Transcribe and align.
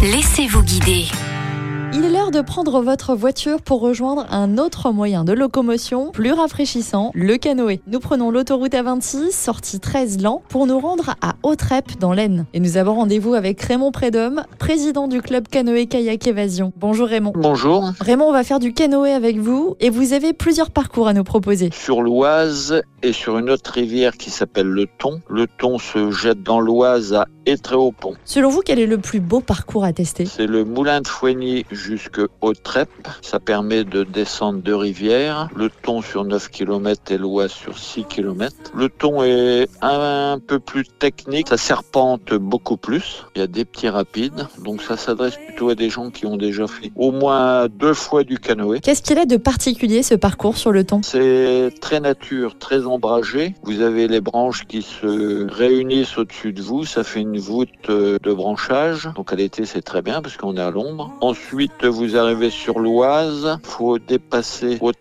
Laissez-vous 0.00 0.62
guider. 0.62 1.06
Il 1.92 2.04
est 2.04 2.10
l'heure 2.10 2.30
de 2.30 2.40
prendre 2.40 2.80
votre 2.82 3.16
voiture 3.16 3.60
pour 3.60 3.80
rejoindre 3.80 4.26
un 4.30 4.56
autre 4.58 4.92
moyen 4.92 5.24
de 5.24 5.32
locomotion 5.32 6.12
plus 6.12 6.32
rafraîchissant, 6.32 7.10
le 7.14 7.36
canoë. 7.36 7.80
Nous 7.88 7.98
prenons 7.98 8.30
l'autoroute 8.30 8.74
A26, 8.74 9.32
sortie 9.32 9.80
13 9.80 10.22
Lan, 10.22 10.42
pour 10.48 10.68
nous 10.68 10.78
rendre 10.78 11.16
à 11.20 11.34
Autrep 11.42 11.98
dans 11.98 12.12
l'Aisne. 12.12 12.46
Et 12.54 12.60
nous 12.60 12.76
avons 12.76 12.94
rendez-vous 12.94 13.34
avec 13.34 13.60
Raymond 13.60 13.90
Prédhomme, 13.90 14.44
président 14.60 15.08
du 15.08 15.20
club 15.20 15.48
canoë 15.48 15.86
kayak 15.86 16.24
évasion. 16.28 16.72
Bonjour 16.76 17.08
Raymond. 17.08 17.32
Bonjour. 17.34 17.90
Raymond, 17.98 18.26
on 18.26 18.32
va 18.32 18.44
faire 18.44 18.60
du 18.60 18.72
canoë 18.72 19.10
avec 19.10 19.38
vous 19.38 19.74
et 19.80 19.90
vous 19.90 20.12
avez 20.12 20.32
plusieurs 20.32 20.70
parcours 20.70 21.08
à 21.08 21.12
nous 21.12 21.24
proposer. 21.24 21.70
Sur 21.72 22.02
l'Oise 22.02 22.82
et 23.02 23.12
sur 23.12 23.38
une 23.38 23.50
autre 23.50 23.72
rivière 23.72 24.16
qui 24.16 24.30
s'appelle 24.30 24.68
le 24.68 24.86
Thon. 24.98 25.22
Le 25.28 25.46
Thon 25.46 25.78
se 25.78 26.12
jette 26.12 26.44
dans 26.44 26.60
l'Oise 26.60 27.14
à 27.14 27.26
Étréaupont. 27.48 28.14
Selon 28.26 28.50
vous, 28.50 28.60
quel 28.62 28.78
est 28.78 28.86
le 28.86 28.98
plus 28.98 29.20
beau 29.20 29.40
parcours 29.40 29.84
à 29.84 29.94
tester? 29.94 30.26
C'est 30.26 30.46
le 30.46 30.64
moulin 30.64 31.00
de 31.00 31.08
Foigny 31.08 31.64
jusque 31.70 32.20
Trep. 32.62 32.90
Ça 33.22 33.40
permet 33.40 33.84
de 33.84 34.04
descendre 34.04 34.60
deux 34.60 34.76
rivières. 34.76 35.48
Le 35.56 35.70
Thon 35.70 36.02
sur 36.02 36.24
9 36.24 36.50
km 36.50 37.10
et 37.10 37.16
l'Oise 37.16 37.50
sur 37.50 37.78
6 37.78 38.04
km. 38.04 38.54
Le 38.74 38.90
Thon 38.90 39.22
est 39.22 39.68
un 39.80 40.38
peu 40.46 40.58
plus 40.58 40.84
technique. 40.84 41.48
Ça 41.48 41.56
serpente 41.56 42.34
beaucoup 42.34 42.76
plus. 42.76 43.24
Il 43.34 43.38
y 43.38 43.42
a 43.42 43.46
des 43.46 43.64
petits 43.64 43.88
rapides. 43.88 44.46
Donc 44.62 44.82
ça 44.82 44.98
s'adresse 44.98 45.36
plutôt 45.36 45.70
à 45.70 45.74
des 45.74 45.88
gens 45.88 46.10
qui 46.10 46.26
ont 46.26 46.36
déjà 46.36 46.66
fait 46.66 46.92
au 46.96 47.12
moins 47.12 47.68
deux 47.68 47.94
fois 47.94 48.24
du 48.24 48.38
canoë. 48.38 48.80
Qu'est-ce 48.80 49.02
qu'il 49.02 49.18
a 49.18 49.24
de 49.24 49.38
particulier 49.38 50.02
ce 50.02 50.14
parcours 50.14 50.58
sur 50.58 50.70
le 50.70 50.84
Thon? 50.84 51.00
C'est 51.02 51.72
très 51.80 52.00
nature, 52.00 52.58
très 52.58 52.84
ombragé. 52.84 53.54
Vous 53.62 53.80
avez 53.80 54.06
les 54.06 54.20
branches 54.20 54.66
qui 54.66 54.82
se 54.82 55.50
réunissent 55.50 56.18
au-dessus 56.18 56.52
de 56.52 56.60
vous. 56.60 56.84
Ça 56.84 57.04
fait 57.04 57.20
une 57.20 57.37
voûte 57.38 57.90
euh, 57.90 58.18
de 58.22 58.32
branchage. 58.32 59.08
Donc 59.14 59.32
à 59.32 59.36
l'été, 59.36 59.64
c'est 59.64 59.82
très 59.82 60.02
bien 60.02 60.22
parce 60.22 60.36
qu'on 60.36 60.56
est 60.56 60.60
à 60.60 60.70
l'ombre. 60.70 61.12
Ensuite, 61.20 61.84
vous 61.84 62.16
arrivez 62.16 62.50
sur 62.50 62.78
l'Oise. 62.78 63.58
faut 63.62 63.98
dépasser 63.98 64.78
au 64.80 64.92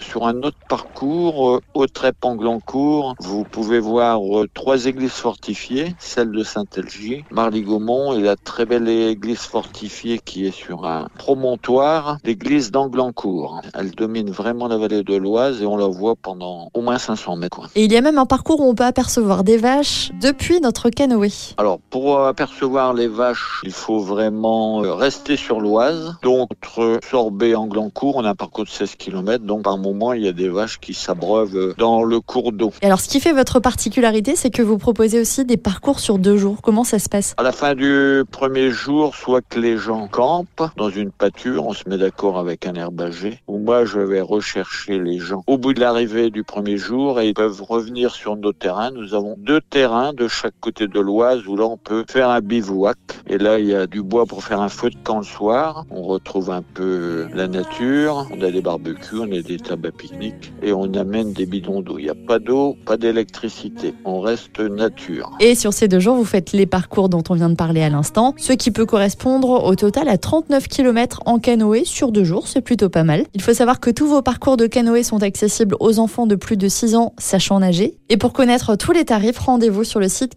sur 0.00 0.26
un 0.26 0.42
autre 0.42 0.58
parcours. 0.68 1.60
Au 1.74 1.86
Trep 1.86 2.24
Anglancourt, 2.24 3.14
vous 3.20 3.44
pouvez 3.44 3.78
voir 3.78 4.20
euh, 4.20 4.48
trois 4.52 4.86
églises 4.86 5.10
fortifiées. 5.12 5.94
Celle 5.98 6.30
de 6.32 6.42
Saint-Elgy, 6.42 7.24
Marly-Gaumont 7.30 8.14
et 8.14 8.22
la 8.22 8.36
très 8.36 8.66
belle 8.66 8.88
église 8.88 9.40
fortifiée 9.40 10.18
qui 10.18 10.46
est 10.46 10.52
sur 10.52 10.86
un 10.86 11.08
promontoire, 11.18 12.18
l'église 12.24 12.70
d'Anglancourt. 12.70 13.60
Elle 13.74 13.90
domine 13.90 14.30
vraiment 14.30 14.68
la 14.68 14.76
vallée 14.76 15.02
de 15.02 15.16
l'Oise 15.16 15.62
et 15.62 15.66
on 15.66 15.76
la 15.76 15.86
voit 15.86 16.14
pendant 16.16 16.70
au 16.74 16.80
moins 16.80 16.98
500 16.98 17.36
mètres. 17.36 17.70
Et 17.74 17.84
il 17.84 17.92
y 17.92 17.96
a 17.96 18.00
même 18.00 18.18
un 18.18 18.26
parcours 18.26 18.60
où 18.60 18.68
on 18.68 18.74
peut 18.74 18.84
apercevoir 18.84 19.44
des 19.44 19.56
vaches 19.56 20.10
depuis 20.20 20.60
notre 20.60 20.90
canoë. 20.90 21.54
Alors, 21.56 21.71
pour 21.90 22.20
apercevoir 22.20 22.94
les 22.94 23.08
vaches, 23.08 23.60
il 23.64 23.72
faut 23.72 24.00
vraiment 24.00 24.84
euh, 24.84 24.94
rester 24.94 25.36
sur 25.36 25.60
l'Oise. 25.60 26.16
Donc, 26.22 26.50
entre 26.52 26.98
Sorbet 27.08 27.50
et 27.50 27.54
Anglancourt, 27.54 28.16
on 28.16 28.24
a 28.24 28.30
un 28.30 28.34
parcours 28.34 28.64
de 28.64 28.70
16 28.70 28.96
km. 28.96 29.44
Donc, 29.44 29.62
par 29.62 29.78
moment, 29.78 30.12
il 30.12 30.22
y 30.22 30.28
a 30.28 30.32
des 30.32 30.48
vaches 30.48 30.80
qui 30.80 30.94
s'abreuvent 30.94 31.74
dans 31.78 32.02
le 32.02 32.20
cours 32.20 32.52
d'eau. 32.52 32.72
Et 32.82 32.86
alors, 32.86 33.00
ce 33.00 33.08
qui 33.08 33.20
fait 33.20 33.32
votre 33.32 33.60
particularité, 33.60 34.36
c'est 34.36 34.50
que 34.50 34.62
vous 34.62 34.78
proposez 34.78 35.20
aussi 35.20 35.44
des 35.44 35.56
parcours 35.56 36.00
sur 36.00 36.18
deux 36.18 36.36
jours. 36.36 36.58
Comment 36.62 36.84
ça 36.84 36.98
se 36.98 37.08
passe? 37.08 37.34
À 37.36 37.42
la 37.42 37.52
fin 37.52 37.74
du 37.74 38.24
premier 38.30 38.70
jour, 38.70 39.14
soit 39.14 39.42
que 39.42 39.58
les 39.58 39.76
gens 39.76 40.08
campent 40.08 40.70
dans 40.76 40.90
une 40.90 41.10
pâture, 41.10 41.66
on 41.66 41.72
se 41.72 41.88
met 41.88 41.98
d'accord 41.98 42.38
avec 42.38 42.66
un 42.66 42.74
herbager, 42.74 43.40
ou 43.46 43.58
moi, 43.58 43.84
je 43.84 44.00
vais 44.00 44.20
rechercher 44.20 44.98
les 44.98 45.18
gens 45.18 45.42
au 45.46 45.58
bout 45.58 45.74
de 45.74 45.80
l'arrivée 45.80 46.30
du 46.30 46.44
premier 46.44 46.76
jour 46.76 47.20
et 47.20 47.28
ils 47.28 47.34
peuvent 47.34 47.62
revenir 47.62 48.14
sur 48.14 48.36
nos 48.36 48.52
terrains. 48.52 48.90
Nous 48.90 49.14
avons 49.14 49.36
deux 49.38 49.60
terrains 49.60 50.12
de 50.12 50.28
chaque 50.28 50.54
côté 50.60 50.88
de 50.88 51.00
l'Oise 51.00 51.46
où 51.46 51.56
on 51.70 51.76
peut 51.76 52.04
faire 52.08 52.30
un 52.30 52.40
bivouac. 52.40 52.96
Et 53.28 53.38
là, 53.38 53.58
il 53.58 53.66
y 53.66 53.74
a 53.74 53.86
du 53.86 54.02
bois 54.02 54.26
pour 54.26 54.44
faire 54.44 54.60
un 54.60 54.68
feu 54.68 54.90
de 54.90 54.96
camp 55.02 55.18
le 55.18 55.24
soir. 55.24 55.86
On 55.90 56.02
retrouve 56.02 56.50
un 56.50 56.62
peu 56.62 57.28
la 57.34 57.48
nature. 57.48 58.26
On 58.32 58.42
a 58.42 58.50
des 58.50 58.60
barbecues, 58.60 59.18
on 59.20 59.32
a 59.32 59.40
des 59.40 59.58
tables 59.58 59.92
pique-nique 59.92 60.52
et 60.62 60.72
on 60.72 60.92
amène 60.94 61.32
des 61.32 61.46
bidons 61.46 61.80
d'eau. 61.80 61.98
Il 61.98 62.04
n'y 62.04 62.10
a 62.10 62.14
pas 62.14 62.38
d'eau, 62.38 62.76
pas 62.84 62.96
d'électricité. 62.96 63.94
On 64.04 64.20
reste 64.20 64.60
nature. 64.60 65.30
Et 65.40 65.54
sur 65.54 65.72
ces 65.72 65.88
deux 65.88 66.00
jours, 66.00 66.16
vous 66.16 66.24
faites 66.24 66.52
les 66.52 66.66
parcours 66.66 67.08
dont 67.08 67.22
on 67.28 67.34
vient 67.34 67.48
de 67.48 67.54
parler 67.54 67.82
à 67.82 67.88
l'instant, 67.88 68.34
ce 68.36 68.52
qui 68.52 68.70
peut 68.70 68.86
correspondre 68.86 69.64
au 69.64 69.74
total 69.74 70.08
à 70.08 70.18
39 70.18 70.68
km 70.68 71.20
en 71.26 71.38
canoë 71.38 71.84
sur 71.84 72.12
deux 72.12 72.24
jours. 72.24 72.48
C'est 72.48 72.60
plutôt 72.60 72.88
pas 72.88 73.04
mal. 73.04 73.24
Il 73.34 73.42
faut 73.42 73.54
savoir 73.54 73.80
que 73.80 73.90
tous 73.90 74.06
vos 74.06 74.22
parcours 74.22 74.56
de 74.56 74.66
canoë 74.66 75.02
sont 75.02 75.22
accessibles 75.22 75.76
aux 75.80 75.98
enfants 75.98 76.26
de 76.26 76.34
plus 76.34 76.56
de 76.56 76.68
6 76.68 76.96
ans 76.96 77.14
sachant 77.18 77.60
nager. 77.60 77.98
Et 78.08 78.16
pour 78.16 78.32
connaître 78.32 78.76
tous 78.76 78.92
les 78.92 79.04
tarifs, 79.04 79.38
rendez-vous 79.38 79.84
sur 79.84 80.00
le 80.00 80.08
site 80.08 80.36